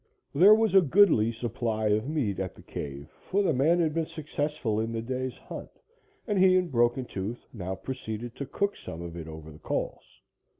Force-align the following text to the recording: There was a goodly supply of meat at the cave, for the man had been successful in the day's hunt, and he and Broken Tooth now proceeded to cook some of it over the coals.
There 0.33 0.55
was 0.55 0.73
a 0.73 0.81
goodly 0.81 1.31
supply 1.31 1.89
of 1.89 2.09
meat 2.09 2.39
at 2.39 2.55
the 2.55 2.63
cave, 2.63 3.11
for 3.21 3.43
the 3.43 3.53
man 3.53 3.79
had 3.79 3.93
been 3.93 4.07
successful 4.07 4.79
in 4.79 4.91
the 4.91 5.01
day's 5.03 5.37
hunt, 5.37 5.69
and 6.25 6.39
he 6.39 6.57
and 6.57 6.71
Broken 6.71 7.05
Tooth 7.05 7.45
now 7.53 7.75
proceeded 7.75 8.35
to 8.37 8.47
cook 8.47 8.75
some 8.75 9.03
of 9.03 9.15
it 9.15 9.27
over 9.27 9.51
the 9.51 9.59
coals. 9.59 10.21